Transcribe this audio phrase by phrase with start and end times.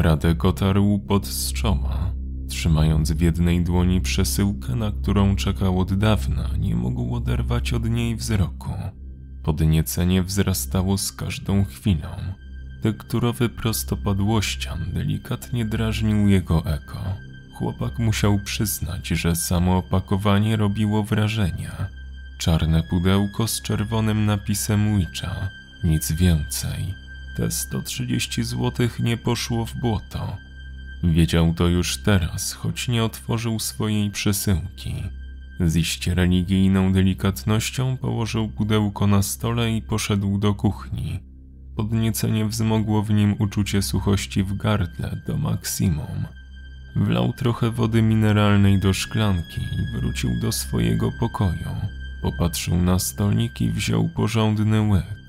[0.00, 2.12] Radek otarł pod czoła.
[2.48, 8.16] Trzymając w jednej dłoni przesyłkę, na którą czekał od dawna, nie mógł oderwać od niej
[8.16, 8.70] wzroku.
[9.42, 12.08] Podniecenie wzrastało z każdą chwilą.
[12.82, 16.98] Tekturowy prostopadłościan delikatnie drażnił jego eko.
[17.58, 21.70] Chłopak musiał przyznać, że samo opakowanie robiło wrażenie.
[22.38, 25.48] Czarne pudełko z czerwonym napisem Witcha.
[25.84, 26.99] Nic więcej.
[27.36, 30.36] Te 130 zł nie poszło w błoto.
[31.04, 34.94] Wiedział to już teraz, choć nie otworzył swojej przesyłki.
[35.60, 41.20] Z iście religijną delikatnością położył pudełko na stole i poszedł do kuchni.
[41.76, 46.26] Podniecenie wzmogło w nim uczucie suchości w gardle do maksimum.
[46.96, 51.76] Wlał trochę wody mineralnej do szklanki i wrócił do swojego pokoju.
[52.22, 55.19] Popatrzył na stolik i wziął porządny łyk.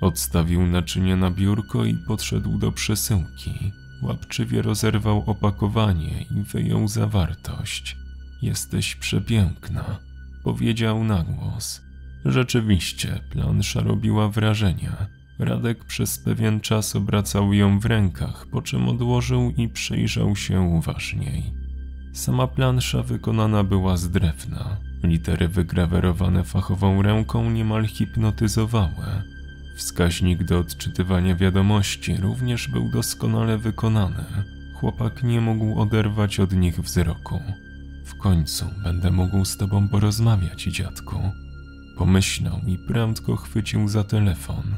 [0.00, 3.72] Odstawił naczynie na biurko i podszedł do przesyłki.
[4.02, 7.96] Łapczywie rozerwał opakowanie i wyjął zawartość.
[8.42, 9.98] Jesteś przepiękna,
[10.44, 11.82] powiedział na głos.
[12.24, 14.92] Rzeczywiście, plansza robiła wrażenie.
[15.38, 21.42] Radek przez pewien czas obracał ją w rękach, po czym odłożył i przyjrzał się uważniej.
[22.12, 24.76] Sama plansza wykonana była z drewna.
[25.02, 29.35] Litery wygrawerowane fachową ręką niemal hipnotyzowały.
[29.76, 34.24] Wskaźnik do odczytywania wiadomości również był doskonale wykonany.
[34.74, 37.40] Chłopak nie mógł oderwać od nich wzroku.
[38.04, 41.16] W końcu będę mógł z tobą porozmawiać, dziadku.
[41.98, 44.76] Pomyślał i prędko chwycił za telefon.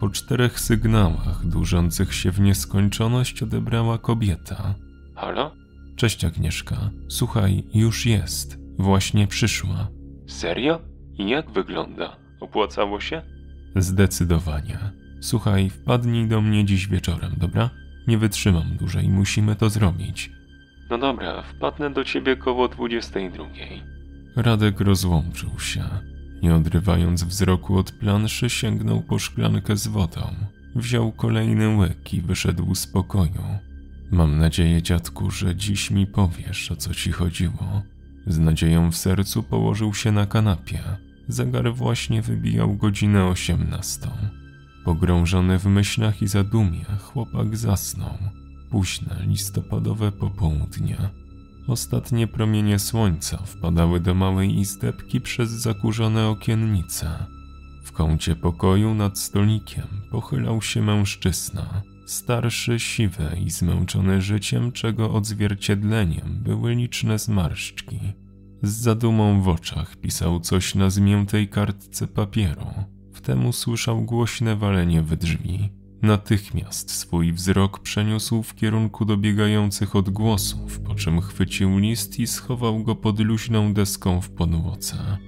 [0.00, 4.74] Po czterech sygnałach, dłużących się w nieskończoność, odebrała kobieta.
[5.14, 5.54] Halo?
[5.96, 6.90] Cześć Agnieszka.
[7.08, 8.58] Słuchaj, już jest.
[8.78, 9.88] Właśnie przyszła.
[10.26, 10.80] Serio?
[11.18, 12.16] I jak wygląda?
[12.40, 13.37] Opłacało się?
[13.76, 14.78] Zdecydowanie.
[15.20, 17.70] Słuchaj, wpadnij do mnie dziś wieczorem, dobra?
[18.06, 20.30] Nie wytrzymam dłużej, musimy to zrobić.
[20.90, 23.44] No dobra, wpadnę do ciebie koło 22.
[24.36, 25.84] Radek rozłączył się.
[26.42, 30.20] Nie odrywając wzroku od planszy, sięgnął po szklankę z wodą.
[30.74, 33.58] Wziął kolejny łyk i wyszedł z pokoju.
[34.10, 37.82] Mam nadzieję, dziadku, że dziś mi powiesz, o co ci chodziło.
[38.26, 40.80] Z nadzieją w sercu położył się na kanapie.
[41.28, 44.08] Zegar właśnie wybijał godzinę osiemnastą.
[44.84, 48.18] Pogrążony w myślach i zadumie, chłopak zasnął.
[48.70, 50.96] Późne, listopadowe popołudnie.
[51.66, 57.26] Ostatnie promienie słońca wpadały do małej izdebki przez zakurzone okiennice.
[57.84, 61.82] W kącie pokoju nad stolikiem pochylał się mężczyzna.
[62.06, 68.00] Starszy, siwy i zmęczony życiem, czego odzwierciedleniem były liczne zmarszczki.
[68.62, 72.66] Z zadumą w oczach pisał coś na zmiętej kartce papieru.
[73.12, 75.70] Wtem usłyszał głośne walenie w drzwi.
[76.02, 82.94] Natychmiast swój wzrok przeniósł w kierunku dobiegających odgłosów, po czym chwycił list i schował go
[82.94, 85.18] pod luźną deską w podłodze.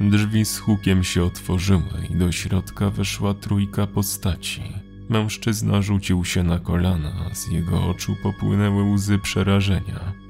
[0.00, 4.62] Drzwi z hukiem się otworzyły i do środka weszła trójka postaci.
[5.08, 10.21] Mężczyzna rzucił się na kolana, z jego oczu popłynęły łzy przerażenia.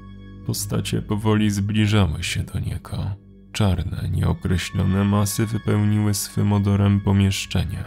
[0.45, 3.15] Postacie powoli zbliżały się do niego.
[3.51, 7.83] Czarne, nieokreślone masy wypełniły swym odorem pomieszczenie.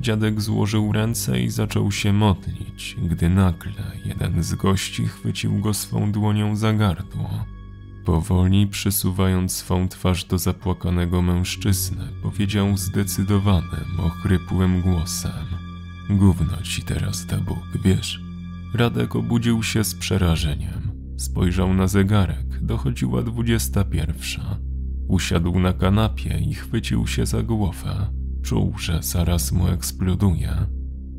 [0.00, 3.72] Dziadek złożył ręce i zaczął się modlić, gdy nagle
[4.04, 7.44] jeden z gości chwycił go swą dłonią za gardło.
[8.04, 15.46] Powoli przysuwając swą twarz do zapłakanego mężczyzny, powiedział zdecydowanym, ochrypłym głosem:
[16.10, 18.20] Gówno ci teraz da Bóg, wiesz?
[18.74, 20.85] Radek obudził się z przerażeniem.
[21.16, 24.58] Spojrzał na zegarek, dochodziła dwudziesta pierwsza.
[25.08, 28.06] Usiadł na kanapie i chwycił się za głowę.
[28.42, 30.50] Czuł, że zaraz mu eksploduje.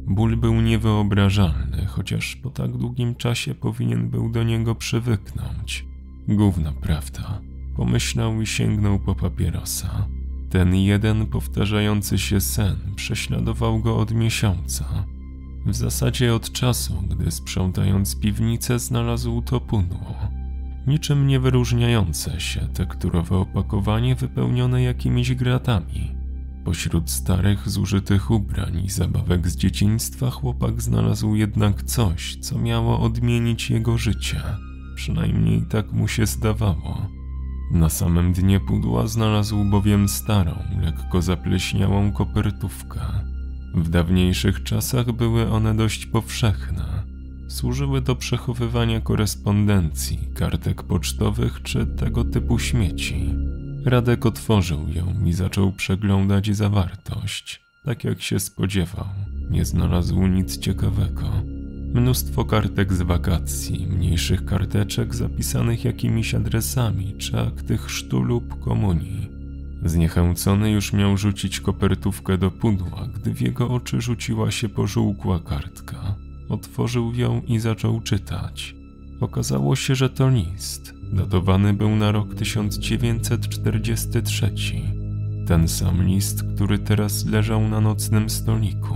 [0.08, 5.86] Ból był niewyobrażalny, chociaż po tak długim czasie powinien był do niego przywyknąć.
[6.28, 7.42] Gówna prawda.
[7.76, 10.08] Pomyślał i sięgnął po papierosa.
[10.50, 15.06] Ten jeden powtarzający się sen prześladował go od miesiąca.
[15.66, 20.16] W zasadzie od czasu, gdy sprzątając piwnicę znalazł to pudło.
[20.88, 26.16] Niczym nie wyróżniające się tekturowe opakowanie wypełnione jakimiś gratami.
[26.66, 33.70] Pośród starych, zużytych ubrań i zabawek z dzieciństwa chłopak znalazł jednak coś, co miało odmienić
[33.70, 34.42] jego życie.
[34.96, 37.08] Przynajmniej tak mu się zdawało.
[37.72, 43.00] Na samym dnie pudła znalazł bowiem starą, lekko zapleśniałą kopertówkę.
[43.74, 47.04] W dawniejszych czasach były one dość powszechne.
[47.48, 53.36] Służyły do przechowywania korespondencji, kartek pocztowych czy tego typu śmieci.
[53.86, 57.62] Radek otworzył ją i zaczął przeglądać zawartość.
[57.86, 59.06] Tak jak się spodziewał,
[59.50, 61.32] nie znalazł nic ciekawego.
[61.94, 69.37] Mnóstwo kartek z wakacji, mniejszych karteczek zapisanych jakimiś adresami czy akty chrztu lub komunii.
[69.88, 76.16] Zniechęcony już miał rzucić kopertówkę do pudła, gdy w jego oczy rzuciła się pożółkła kartka.
[76.50, 78.76] Otworzył ją i zaczął czytać.
[79.22, 80.94] Okazało się, że to list.
[81.14, 84.52] Datowany był na rok 1943.
[85.48, 88.96] Ten sam list, który teraz leżał na nocnym stoliku.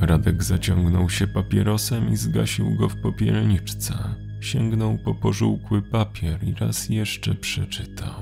[0.00, 3.94] Radek zaciągnął się papierosem i zgasił go w popielniczce.
[4.40, 8.14] Sięgnął po pożółkły papier i raz jeszcze przeczytał.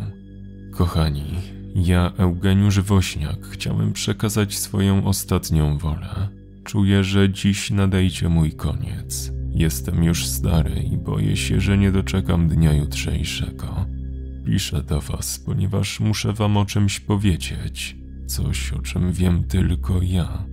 [0.72, 6.28] Kochani, ja, Eugeniusz Wośniak, chciałem przekazać swoją ostatnią wolę.
[6.64, 9.32] Czuję, że dziś nadejdzie mój koniec.
[9.50, 13.86] Jestem już stary i boję się, że nie doczekam dnia jutrzejszego.
[14.46, 17.96] Piszę do was, ponieważ muszę wam o czymś powiedzieć.
[18.26, 20.44] Coś, o czym wiem tylko ja.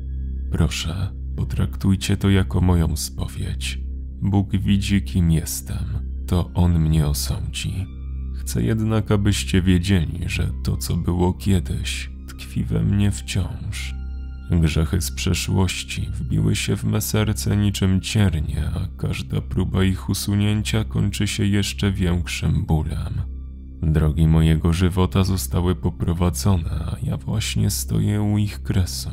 [0.51, 3.79] Proszę, potraktujcie to jako moją spowiedź.
[4.21, 5.85] Bóg widzi, kim jestem.
[6.27, 7.96] To On mnie osądzi.
[8.47, 13.95] Chcę jednak, abyście wiedzieli, że to, co było kiedyś, tkwi we mnie wciąż.
[14.51, 20.83] Grzechy z przeszłości wbiły się w me serce niczym ciernie, a każda próba ich usunięcia
[20.83, 23.21] kończy się jeszcze większym bólem.
[23.81, 29.11] Drogi mojego żywota zostały poprowadzone, a ja właśnie stoję u ich kresu.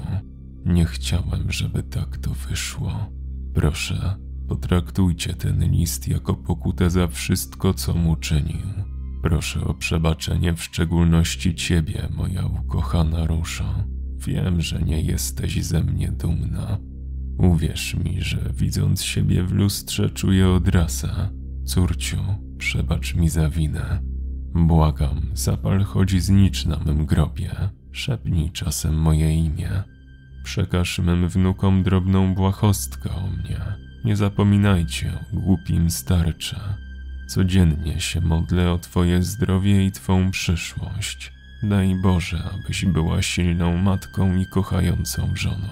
[0.64, 3.10] Nie chciałem, żeby tak to wyszło.
[3.54, 4.16] Proszę,
[4.48, 8.93] potraktujcie ten list jako pokutę za wszystko, co mu czynił.
[9.24, 13.74] Proszę o przebaczenie w szczególności ciebie, moja ukochana Różo.
[14.26, 16.78] Wiem, że nie jesteś ze mnie dumna.
[17.38, 21.28] Uwierz mi, że widząc siebie w lustrze czuję odrasę.
[21.64, 22.18] Córciu,
[22.58, 24.02] przebacz mi za winę.
[24.54, 27.50] Błagam, zapal chodzi znicz na mym grobie.
[27.92, 29.70] Szepnij czasem moje imię.
[30.42, 33.60] Przekaż mym wnukom drobną błahostkę o mnie.
[34.04, 36.83] Nie zapominajcie o głupim starcze.
[37.26, 41.32] Codziennie się modlę o Twoje zdrowie i Twą przyszłość.
[41.62, 45.68] Daj Boże, abyś była silną matką i kochającą żoną.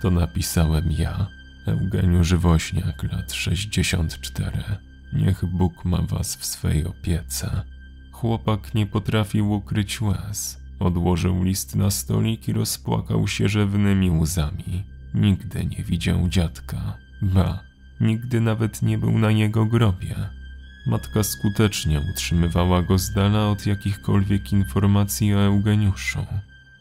[0.00, 1.26] To napisałem ja,
[1.66, 4.64] Eugeniusz Wośniak, lat 64.
[5.12, 7.62] Niech Bóg ma was w swej opiece.
[8.12, 10.60] Chłopak nie potrafił ukryć łez.
[10.80, 14.84] Odłożył list na stolik i rozpłakał się rzewnymi łzami.
[15.14, 16.98] Nigdy nie widział dziadka.
[17.22, 17.60] Ba,
[18.00, 20.14] nigdy nawet nie był na jego grobie.
[20.86, 26.26] Matka skutecznie utrzymywała go z dala od jakichkolwiek informacji o Eugeniuszu.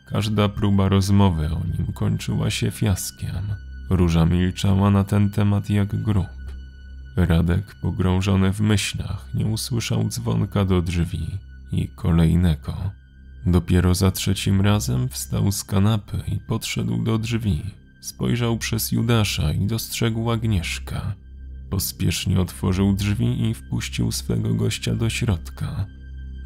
[0.05, 3.55] Każda próba rozmowy o nim kończyła się fiaskiem.
[3.89, 6.27] Róża milczała na ten temat jak grób.
[7.15, 11.27] Radek, pogrążony w myślach, nie usłyszał dzwonka do drzwi
[11.71, 12.91] i kolejnego.
[13.45, 17.61] Dopiero za trzecim razem wstał z kanapy i podszedł do drzwi.
[18.01, 21.01] Spojrzał przez Judasza i dostrzegł Agnieszkę.
[21.73, 25.85] Pospiesznie otworzył drzwi i wpuścił swego gościa do środka.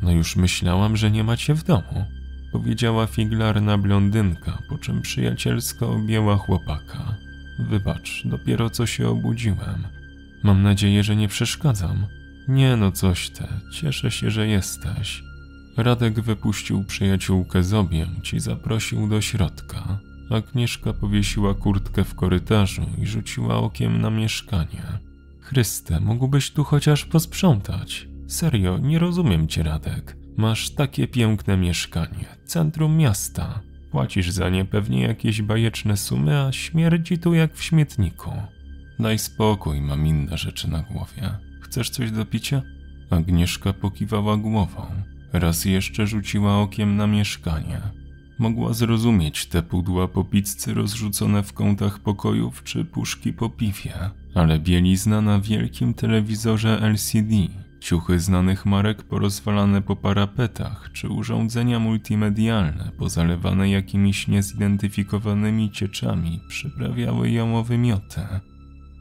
[0.01, 2.05] No już myślałam, że nie macie w domu,
[2.51, 7.15] powiedziała figlarna blondynka, po czym przyjacielsko objęła chłopaka.
[7.59, 9.87] Wybacz, dopiero co się obudziłem.
[10.43, 12.05] Mam nadzieję, że nie przeszkadzam.
[12.47, 15.23] Nie no, coś te, cieszę się, że jesteś.
[15.77, 19.99] Radek wypuścił przyjaciółkę z objęć i zaprosił do środka.
[20.29, 25.06] Agnieszka powiesiła kurtkę w korytarzu i rzuciła okiem na mieszkanie.
[25.47, 28.07] Chryste, mógłbyś tu chociaż posprzątać.
[28.27, 30.17] Serio, nie rozumiem cię, Radek.
[30.37, 33.61] Masz takie piękne mieszkanie, centrum miasta.
[33.91, 38.31] Płacisz za nie pewnie jakieś bajeczne sumy, a śmierdzi tu jak w śmietniku.
[38.99, 41.37] Daj spokój, mam inne rzeczy na głowie.
[41.61, 42.61] Chcesz coś do picia?
[43.09, 44.85] Agnieszka pokiwała głową.
[45.33, 47.81] Raz jeszcze rzuciła okiem na mieszkanie.
[48.39, 53.93] Mogła zrozumieć te pudła po pizzy rozrzucone w kątach pokojów czy puszki po piwie,
[54.35, 57.35] ale bielizna na wielkim telewizorze LCD,
[57.79, 67.57] ciuchy znanych marek porozwalane po parapetach czy urządzenia multimedialne pozalewane jakimiś niezidentyfikowanymi cieczami przyprawiały ją
[67.57, 68.39] o wymiotę.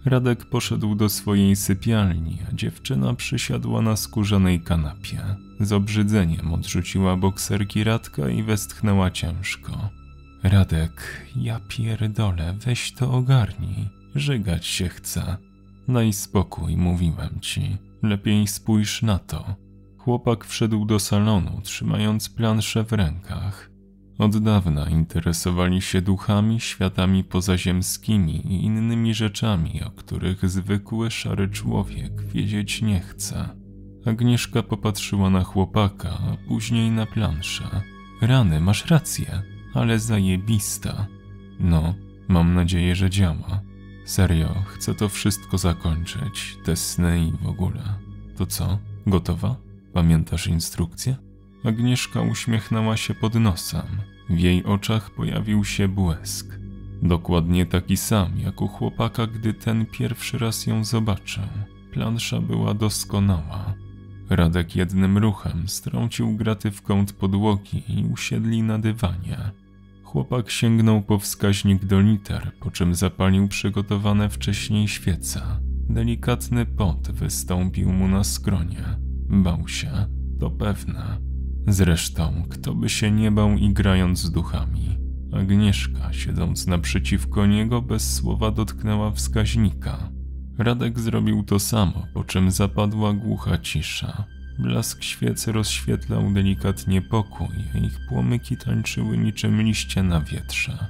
[0.06, 5.20] Radek poszedł do swojej sypialni, a dziewczyna przysiadła na skórzanej kanapie.
[5.60, 9.90] Z obrzydzeniem odrzuciła bokserki Radka i westchnęła ciężko.
[10.42, 13.88] Radek, ja pierdolę, weź to ogarnij.
[14.14, 15.36] Żygać się chce.
[15.88, 17.76] Daj spokój, mówiłem ci.
[18.02, 19.54] Lepiej spójrz na to.
[19.98, 23.70] Chłopak wszedł do salonu, trzymając planszę w rękach.
[24.18, 32.22] Od dawna interesowali się duchami, światami pozaziemskimi i innymi rzeczami, o których zwykły szary człowiek
[32.22, 33.48] wiedzieć nie chce.
[34.06, 37.82] Agnieszka popatrzyła na chłopaka, a później na planszę.
[38.22, 39.42] Rany, masz rację,
[39.74, 41.06] ale zajebista.
[41.60, 41.94] No,
[42.28, 43.60] mam nadzieję, że działa.
[44.04, 47.82] Serio, chcę to wszystko zakończyć, te sny i w ogóle.
[48.36, 48.78] To co?
[49.06, 49.56] Gotowa?
[49.92, 51.25] Pamiętasz instrukcję?
[51.66, 53.86] Agnieszka uśmiechnęła się pod nosem.
[54.30, 56.58] W jej oczach pojawił się błysk.
[57.02, 61.42] Dokładnie taki sam jak u chłopaka, gdy ten pierwszy raz ją zobaczył.
[61.92, 63.74] Plansza była doskonała.
[64.30, 69.38] Radek jednym ruchem strącił graty w kąt podłogi i usiedli na dywanie.
[70.04, 75.42] Chłopak sięgnął po wskaźnik do liter, po czym zapalił przygotowane wcześniej świece.
[75.88, 78.84] Delikatny pot wystąpił mu na skronie.
[79.28, 79.90] Bał się,
[80.40, 81.25] to pewne.
[81.66, 84.98] Zresztą, kto by się nie bał i grając z duchami.
[85.32, 90.10] Agnieszka, siedząc naprzeciwko niego, bez słowa dotknęła wskaźnika.
[90.58, 94.24] Radek zrobił to samo, po czym zapadła głucha cisza.
[94.58, 100.86] Blask świecy rozświetlał delikatnie pokój, a ich płomyki tańczyły niczym liście na wietrze.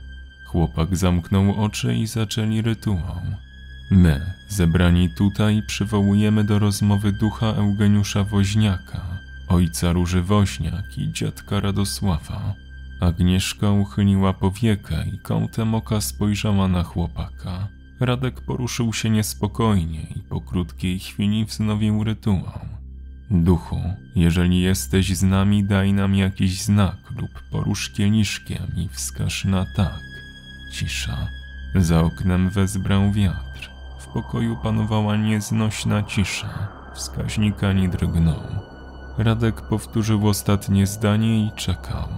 [0.47, 3.21] Chłopak zamknął oczy i zaczęli rytuał.
[3.91, 9.16] My, zebrani tutaj, przywołujemy do rozmowy ducha Eugeniusza Woźniaka,
[9.49, 12.55] ojca Róży Woźniak i dziadka Radosława.
[13.01, 17.69] Agnieszka uchyliła powiekę i kątem oka spojrzała na chłopaka.
[18.01, 22.61] Radek poruszył się niespokojnie i po krótkiej chwili wznowił rytuał.
[23.31, 23.81] Duchu,
[24.17, 30.01] jeżeli jesteś z nami, daj nam jakiś znak lub porusz kieliszkiem i wskaż na tak.
[30.73, 31.29] Cisza.
[31.75, 33.71] Za oknem wezbrał wiatr.
[33.99, 36.69] W pokoju panowała nieznośna cisza.
[36.95, 38.66] Wskaźnik ani drgnął.
[39.19, 42.09] Radek powtórzył ostatnie zdanie i czekał.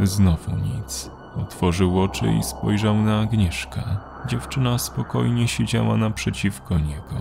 [0.00, 1.10] Znowu nic.
[1.42, 3.82] Otworzył oczy i spojrzał na Agnieszkę.
[4.28, 7.16] Dziewczyna spokojnie siedziała naprzeciwko niego.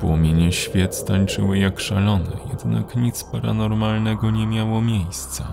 [0.00, 5.44] Płomienie świec tańczyły jak szalone, jednak nic paranormalnego nie miało miejsca.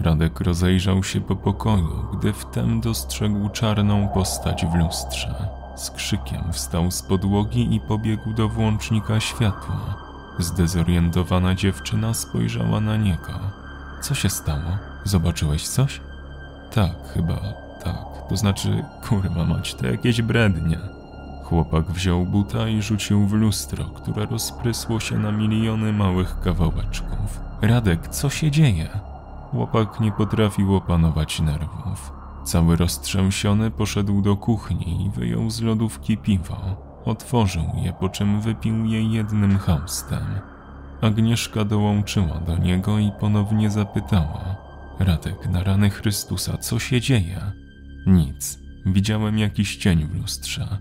[0.00, 5.48] Radek rozejrzał się po pokoju, gdy wtem dostrzegł czarną postać w lustrze.
[5.76, 10.13] Z krzykiem wstał z podłogi i pobiegł do włącznika światła.
[10.38, 13.32] Zdezorientowana dziewczyna spojrzała na niego.
[14.02, 14.78] Co się stało?
[15.04, 16.00] Zobaczyłeś coś?
[16.74, 17.34] Tak, chyba
[17.84, 18.28] tak.
[18.28, 20.78] To znaczy, kurwa mać, to jakieś brednie.
[21.44, 27.40] Chłopak wziął buta i rzucił w lustro, które rozprysło się na miliony małych kawałeczków.
[27.62, 28.88] Radek, co się dzieje?
[29.50, 32.12] Chłopak nie potrafił opanować nerwów.
[32.44, 36.76] Cały roztrzęsiony poszedł do kuchni i wyjął z lodówki piwo.
[37.04, 40.26] Otworzył je, po czym wypił je jednym chamstem.
[41.00, 44.56] Agnieszka dołączyła do niego i ponownie zapytała:
[44.98, 47.52] Radek, na rany Chrystusa, co się dzieje?
[48.06, 48.58] Nic.
[48.86, 50.78] Widziałem jakiś cień w lustrze.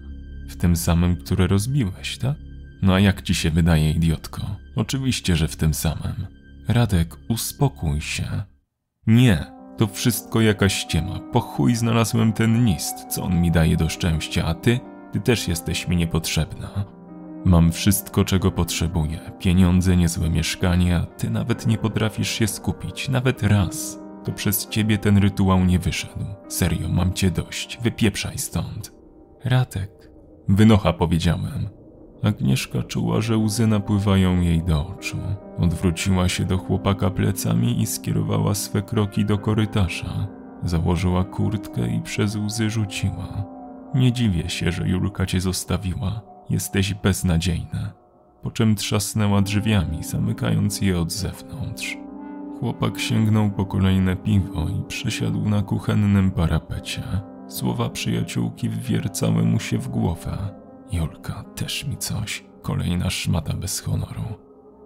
[0.49, 2.35] W tym samym, które rozbiłeś, tak?
[2.81, 4.55] No a jak ci się wydaje, idiotko?
[4.75, 6.27] Oczywiście, że w tym samym.
[6.67, 8.43] Radek, uspokój się.
[9.07, 9.45] Nie,
[9.77, 11.19] to wszystko jakaś ściema.
[11.19, 14.79] Po chuj znalazłem ten list, co on mi daje do szczęścia, a ty?
[15.13, 16.85] Ty też jesteś mi niepotrzebna.
[17.45, 19.19] Mam wszystko, czego potrzebuję.
[19.39, 23.99] Pieniądze, niezłe mieszkanie, a ty nawet nie potrafisz się skupić, nawet raz.
[24.23, 26.25] To przez ciebie ten rytuał nie wyszedł.
[26.47, 27.79] Serio, mam cię dość.
[27.81, 28.93] Wypieprzaj stąd.
[29.45, 30.03] Radek,
[30.47, 31.69] Wynocha, powiedziałem.
[32.23, 35.17] Agnieszka czuła, że łzy napływają jej do oczu.
[35.57, 40.27] Odwróciła się do chłopaka plecami i skierowała swe kroki do korytarza.
[40.63, 43.52] Założyła kurtkę i przez łzy rzuciła.
[43.95, 46.21] Nie dziwię się, że Julka cię zostawiła.
[46.49, 47.93] Jesteś beznadziejna.
[48.41, 51.97] Po czym trzasnęła drzwiami, zamykając je od zewnątrz.
[52.59, 57.03] Chłopak sięgnął po kolejne piwo i przesiadł na kuchennym parapecie.
[57.47, 60.37] Słowa przyjaciółki wwiercały mu się w głowę.
[60.91, 62.43] Julka, też mi coś.
[62.61, 64.23] Kolejna szmata bez honoru.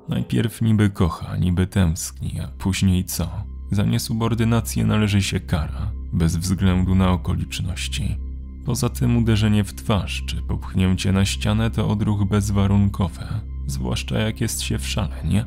[0.09, 3.29] Najpierw niby kocha, niby tęskni, a później co?
[3.71, 8.26] Za niesubordynację należy się kara, bez względu na okoliczności.
[8.67, 13.21] Poza tym uderzenie w twarz czy popchnięcie na ścianę to odruch bezwarunkowy,
[13.67, 15.45] zwłaszcza jak jest się w szale, nie?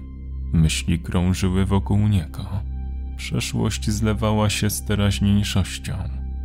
[0.52, 2.46] Myśli krążyły wokół niego.
[3.16, 5.94] Przeszłość zlewała się z teraźniejszością.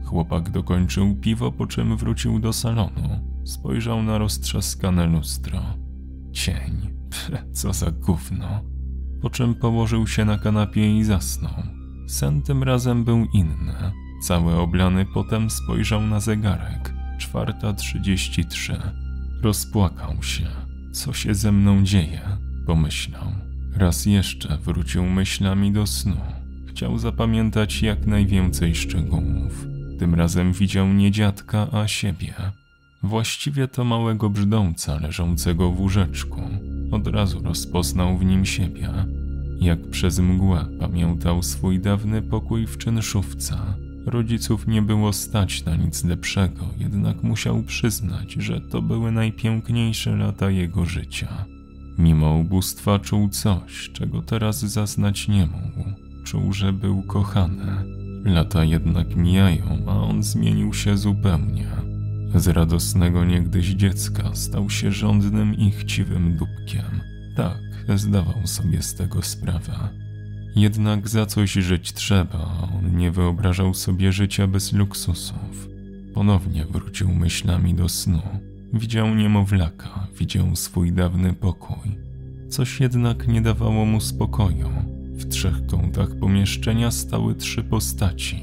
[0.06, 3.20] Chłopak dokończył piwo, po czym wrócił do salonu.
[3.44, 5.62] Spojrzał na roztrzaskane lustro.
[6.32, 6.94] Cień.
[7.10, 8.62] Pff, co za gówno.
[9.22, 11.64] Po czym położył się na kanapie i zasnął.
[12.08, 14.05] Sen tym razem był inny.
[14.26, 16.94] Cały oblany potem spojrzał na zegarek.
[17.18, 18.82] Czwarta trzydzieści trzy.
[19.42, 20.48] Rozpłakał się.
[20.92, 22.22] Co się ze mną dzieje?
[22.66, 23.28] Pomyślał.
[23.76, 26.18] Raz jeszcze wrócił myślami do snu.
[26.68, 29.66] Chciał zapamiętać jak najwięcej szczegółów.
[30.00, 32.34] Tym razem widział nie dziadka, a siebie.
[33.04, 36.42] Właściwie to małego brzdąca leżącego w łóżeczku.
[36.92, 38.90] Od razu rozpoznał w nim siebie.
[39.60, 43.85] Jak przez mgłę pamiętał swój dawny pokój w czynszówce.
[44.06, 50.50] Rodziców nie było stać na nic lepszego, jednak musiał przyznać, że to były najpiękniejsze lata
[50.50, 51.46] jego życia.
[51.98, 55.90] Mimo ubóstwa czuł coś, czego teraz zaznać nie mógł.
[56.24, 57.66] Czuł, że był kochany.
[58.26, 61.68] Lata jednak mijają, a on zmienił się zupełnie.
[62.36, 67.02] Z radosnego niegdyś dziecka stał się żądnym i chciwym dupkiem.
[67.36, 67.60] Tak,
[67.96, 70.05] zdawał sobie z tego sprawę.
[70.56, 75.70] Jednak za coś żyć trzeba, on nie wyobrażał sobie życia bez luksusów.
[76.14, 78.22] Ponownie wrócił myślami do snu.
[78.74, 81.98] Widział niemowlaka, widział swój dawny pokój.
[82.50, 84.70] Coś jednak nie dawało mu spokoju.
[85.14, 88.42] W trzech kątach pomieszczenia stały trzy postaci.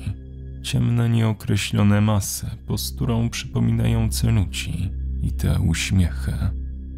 [0.62, 4.90] Ciemne, nieokreślone masy, posturą przypominające ludzi
[5.22, 6.32] i te uśmiechy.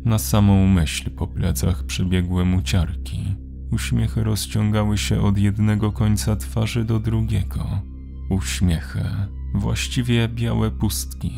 [0.04, 3.43] Na samą myśl po plecach przebiegły mu ciarki.
[3.74, 7.82] Uśmiechy rozciągały się od jednego końca twarzy do drugiego.
[8.30, 9.04] Uśmiechy,
[9.54, 11.32] właściwie białe pustki.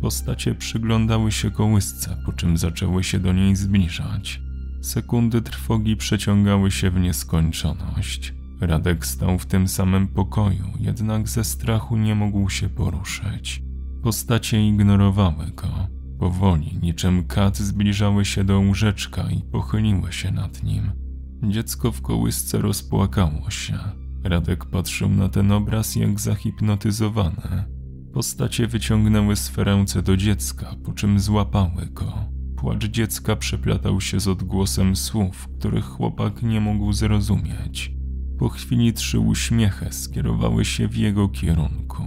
[0.00, 4.40] Postacie przyglądały się kołysce, po czym zaczęły się do niej zbliżać.
[4.82, 8.34] Sekundy trwogi przeciągały się w nieskończoność.
[8.60, 13.62] Radek stał w tym samym pokoju, jednak ze strachu nie mógł się poruszyć.
[14.02, 15.88] Postacie ignorowały go.
[16.18, 21.07] Powoli, niczym kat, zbliżały się do łóżeczka i pochyliły się nad nim.
[21.42, 23.78] Dziecko w kołysce rozpłakało się.
[24.24, 27.64] Radek patrzył na ten obraz jak zahipnotyzowany.
[28.12, 32.12] Postacie wyciągnęły swe ręce do dziecka, po czym złapały go.
[32.56, 37.92] Płacz dziecka przeplatał się z odgłosem słów, których chłopak nie mógł zrozumieć.
[38.38, 42.02] Po chwili trzy uśmiechy skierowały się w jego kierunku.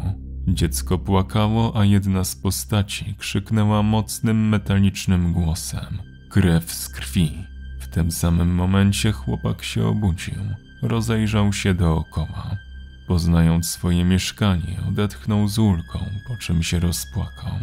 [0.48, 7.51] Dziecko płakało, a jedna z postaci krzyknęła mocnym metalicznym głosem: Krew z krwi.
[7.92, 10.44] Tym samym momencie chłopak się obudził.
[10.82, 12.58] Rozejrzał się dookoła.
[13.08, 17.54] Poznając swoje mieszkanie, odetchnął z ulgą, po czym się rozpłakał.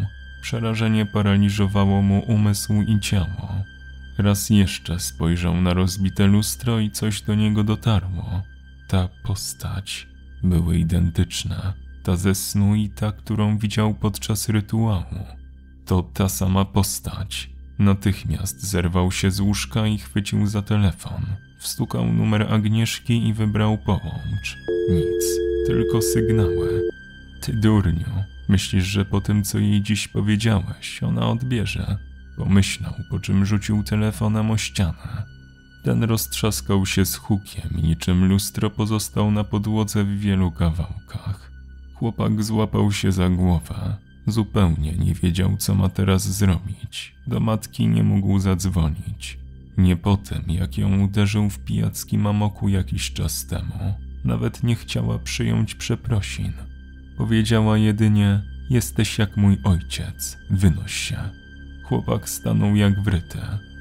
[0.42, 3.62] Przerażenie paraliżowało mu umysł i ciało.
[4.18, 8.42] Raz jeszcze spojrzał na rozbite lustro i coś do niego dotarło.
[8.88, 10.08] Ta postać
[10.42, 11.72] były identyczne.
[12.02, 15.26] Ta ze snu i ta, którą widział podczas rytuału.
[15.86, 17.57] To ta sama postać.
[17.78, 21.22] Natychmiast zerwał się z łóżka i chwycił za telefon.
[21.58, 24.56] Wstukał numer Agnieszki i wybrał połącz.
[24.90, 25.24] Nic,
[25.66, 26.88] tylko sygnały.
[27.40, 31.96] Ty durniu, myślisz, że po tym, co jej dziś powiedziałeś, ona odbierze?
[32.36, 35.26] Pomyślał, po czym rzucił telefonem o ścianę.
[35.84, 41.52] Ten roztrzaskał się z hukiem niczym lustro pozostał na podłodze w wielu kawałkach.
[41.94, 43.96] Chłopak złapał się za głowę.
[44.28, 47.14] Zupełnie nie wiedział, co ma teraz zrobić.
[47.26, 49.38] Do matki nie mógł zadzwonić.
[49.78, 53.94] Nie po tym, jak ją uderzył w pijackim amoku jakiś czas temu.
[54.24, 56.52] Nawet nie chciała przyjąć przeprosin.
[57.16, 61.18] Powiedziała jedynie: Jesteś jak mój ojciec, wynoś się.
[61.84, 63.38] Chłopak stanął jak wryty.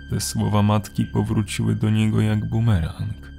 [0.09, 3.31] Te słowa matki powróciły do niego jak bumerang.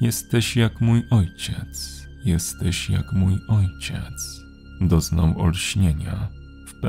[0.00, 4.40] Jesteś jak mój ojciec, jesteś jak mój ojciec.
[4.80, 6.35] Doznał olśnienia.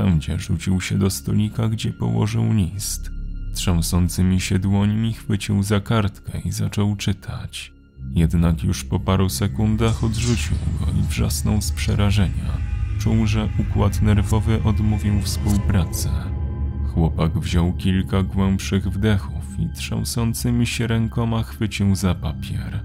[0.04, 3.10] Pędzie rzucił się do stolika, gdzie położył list.
[3.54, 7.72] Trzęsącymi się dłońmi chwycił za kartkę i zaczął czytać.
[8.14, 12.58] Jednak już po paru sekundach odrzucił go i wrzasnął z przerażenia.
[12.98, 16.08] Czuł, że układ nerwowy odmówił współpracy.
[16.94, 22.84] Chłopak wziął kilka głębszych wdechów i trzęsącymi się rękoma chwycił za papier.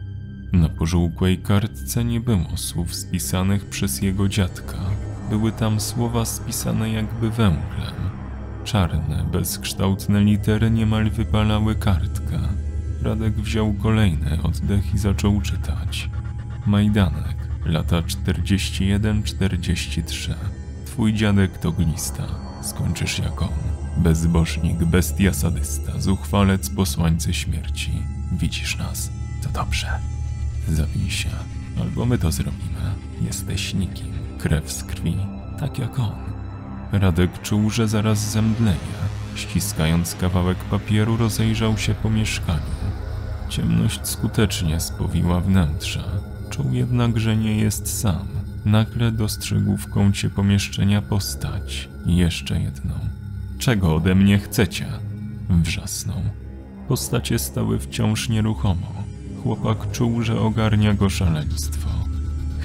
[0.53, 4.77] Na pożółkłej kartce nie było słów spisanych przez jego dziadka.
[5.29, 7.93] Były tam słowa spisane jakby węglem.
[8.63, 12.39] Czarne, bezkształtne litery niemal wypalały kartkę.
[13.01, 16.09] Radek wziął kolejny oddech i zaczął czytać.
[16.65, 20.33] Majdanek, lata 41-43.
[20.85, 22.23] Twój dziadek to glista.
[22.61, 23.49] Skończysz jak on.
[23.97, 27.91] Bezbożnik, bestia sadysta, zuchwalec, posłańcy śmierci.
[28.31, 29.11] Widzisz nas.
[29.43, 29.87] To dobrze.
[30.67, 31.29] Zabij się.
[31.81, 32.93] Albo my to zrobimy.
[33.21, 34.12] Jesteś nikim.
[34.43, 35.17] Krew z krwi.
[35.59, 36.11] Tak jak on.
[36.91, 38.77] Radek czuł, że zaraz zemdleje.
[39.35, 42.61] Ściskając kawałek papieru, rozejrzał się po mieszkaniu.
[43.49, 46.03] Ciemność skutecznie spowiła wnętrze.
[46.49, 48.27] Czuł jednak, że nie jest sam.
[48.65, 51.89] Nagle dostrzegł w kącie pomieszczenia postać.
[52.05, 52.93] Jeszcze jedną.
[53.59, 54.85] Czego ode mnie chcecie?
[55.49, 56.21] Wrzasnął.
[56.87, 58.93] Postacie stały wciąż nieruchomo.
[59.43, 62.02] Chłopak czuł, że ogarnia go szaleństwo.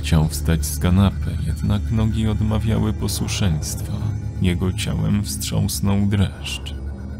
[0.08, 3.92] Chciał wstać z kanapy, jednak nogi odmawiały posłuszeństwa.
[4.42, 6.74] Jego ciałem wstrząsnął dreszcz.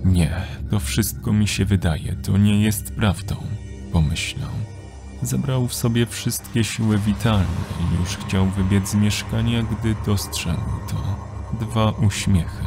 [0.04, 0.30] Nie,
[0.70, 3.36] to wszystko mi się wydaje, to nie jest prawdą,
[3.92, 4.50] pomyślał.
[5.22, 7.46] Zebrał w sobie wszystkie siły witalne
[7.80, 10.96] i już chciał wybiec z mieszkania, gdy dostrzegł to.
[11.66, 12.64] Dwa uśmiechy.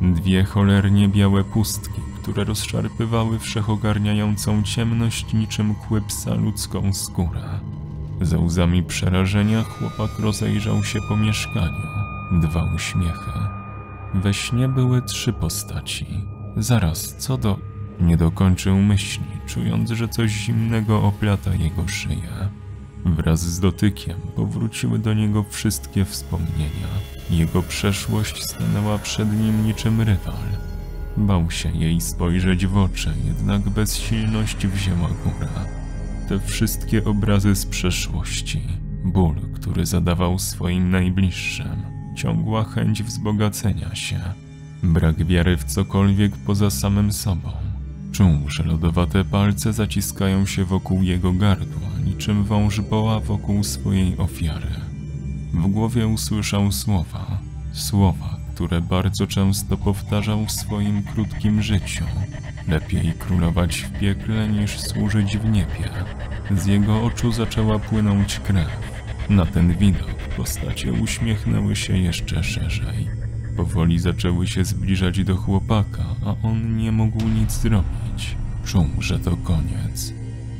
[0.00, 7.60] Dwie cholernie białe pustki, które rozszarpywały wszechogarniającą ciemność niczym kły psa ludzką skórę.
[8.22, 11.86] Za łzami przerażenia chłopak rozejrzał się po mieszkaniu.
[12.32, 13.30] Dwa uśmiechy.
[14.14, 16.06] We śnie były trzy postaci.
[16.56, 17.58] Zaraz, co do...
[18.00, 22.48] Nie dokończył myśli, czując, że coś zimnego oplata jego szyję.
[23.04, 26.88] Wraz z dotykiem powróciły do niego wszystkie wspomnienia.
[27.30, 30.34] Jego przeszłość stanęła przed nim niczym rywal.
[31.16, 35.81] Bał się jej spojrzeć w oczy, jednak bezsilność wzięła górę.
[36.32, 38.60] Te wszystkie obrazy z przeszłości,
[39.04, 41.82] ból, który zadawał swoim najbliższym,
[42.16, 44.20] ciągła chęć wzbogacenia się,
[44.82, 47.50] brak wiary w cokolwiek poza samym sobą.
[48.12, 54.70] Czuł, że lodowate palce zaciskają się wokół jego gardła, niczym wąż boła wokół swojej ofiary.
[55.54, 57.38] W głowie usłyszał słowa,
[57.72, 62.04] słowa, które bardzo często powtarzał w swoim krótkim życiu.
[62.68, 65.90] Lepiej królować w piekle niż służyć w niebie.
[66.50, 68.92] Z jego oczu zaczęła płynąć krew.
[69.28, 73.08] Na ten widok postacie uśmiechnęły się jeszcze szerzej.
[73.56, 78.36] Powoli zaczęły się zbliżać do chłopaka, a on nie mógł nic zrobić.
[78.64, 80.12] Czuł, że to koniec.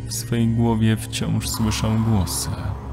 [0.07, 2.51] W swej głowie wciąż słyszał głosy.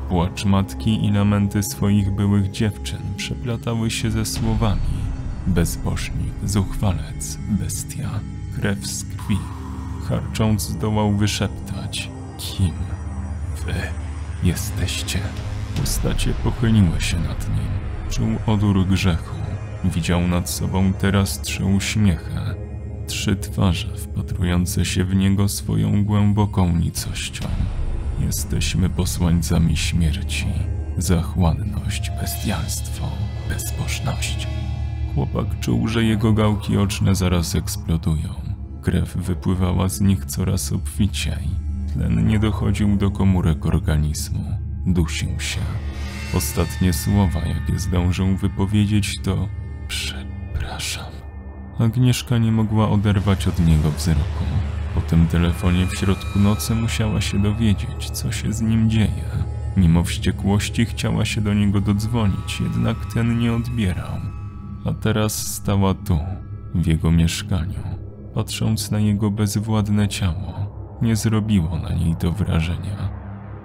[0.10, 5.00] Płacz matki i lamenty swoich byłych dziewczyn przeplatały się ze słowami.
[5.48, 8.10] Bezbożnik, zuchwalec, bestia,
[8.60, 9.38] krew z krwi.
[10.10, 12.10] Harcząc zdołał wyszeptać.
[12.38, 12.74] Kim
[13.65, 13.74] wy
[14.43, 15.19] jesteście?
[15.78, 17.69] Postacie pochyliły się nad nim.
[18.10, 19.36] Czuł odór grzechu.
[19.84, 22.36] Widział nad sobą teraz trzy uśmiechy.
[23.08, 27.48] Trzy twarze wpatrujące się w niego swoją głęboką nicością.
[28.19, 30.48] Jesteśmy posłańcami śmierci.
[30.98, 33.10] Zachłanność, bestialstwo,
[33.50, 34.48] bezbożność.
[35.15, 38.48] Chłopak czuł, że jego gałki oczne zaraz eksplodują.
[38.82, 41.50] Krew wypływała z nich coraz obficiej.
[41.94, 44.46] Tlen nie dochodził do komórek organizmu.
[44.86, 45.60] Dusił się.
[46.34, 49.48] Ostatnie słowa, jakie zdążył wypowiedzieć, to
[49.88, 51.06] przepraszam.
[51.80, 54.44] Agnieszka nie mogła oderwać od niego wzroku.
[54.96, 59.26] Po tym telefonie w środku nocy musiała się dowiedzieć, co się z nim dzieje.
[59.78, 64.12] Mimo wściekłości chciała się do niego dodzwonić, jednak ten nie odbierał.
[64.86, 66.20] A teraz stała tu,
[66.76, 67.80] w jego mieszkaniu,
[68.34, 70.80] patrząc na jego bezwładne ciało.
[71.02, 73.10] Nie zrobiło na niej to wrażenia.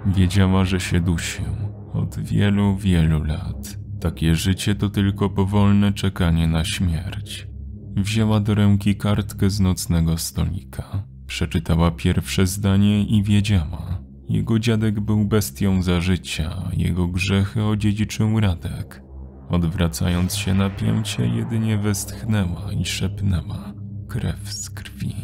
[0.05, 1.45] Wiedziała, że się dusił
[1.93, 3.77] od wielu, wielu lat.
[4.01, 7.47] Takie życie to tylko powolne czekanie na śmierć.
[7.95, 11.03] Wzięła do ręki kartkę z nocnego stolika.
[11.27, 13.99] Przeczytała pierwsze zdanie i wiedziała.
[14.29, 19.03] Jego dziadek był bestią za życia, jego grzechy odziedziczył Radek.
[19.49, 23.74] Odwracając się napięcie, jedynie westchnęła i szepnęła
[24.15, 25.15] krew z krwi,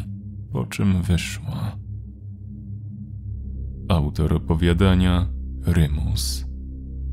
[0.52, 1.76] po czym wyszła.
[3.88, 5.26] Autor opowiadania
[5.66, 6.44] Rymus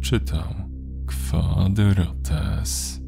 [0.02, 0.54] czytał
[1.08, 3.02] Kwadrotes.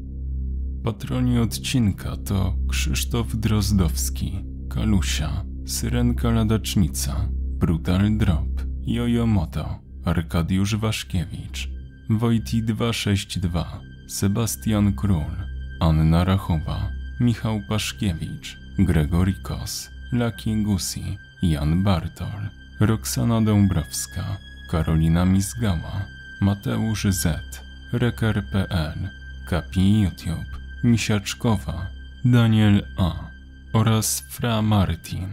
[0.84, 11.70] Patroni odcinka to Krzysztof Drozdowski, Kalusia, Syrenka Ladacznica, Brutal Drop, Jojo Moto, Arkadiusz Waszkiewicz,
[12.10, 15.36] Wojti 262, Sebastian Król,
[15.80, 22.48] Anna Rachowa, Michał Paszkiewicz, Gregory Kos, Laki Gusi, Jan Bartol,
[22.80, 24.38] Roxana Dąbrowska,
[24.70, 26.06] Karolina Mizgała,
[26.40, 29.08] Mateusz Z, Reker.pl,
[29.46, 31.86] Kapi YouTube, Misiaczkowa,
[32.24, 33.30] Daniel A
[33.72, 35.28] oraz Fra Martin.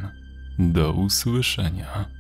[0.60, 2.19] Do usłyszenia.